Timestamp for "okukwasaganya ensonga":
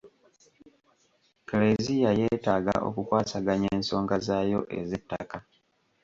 2.87-4.15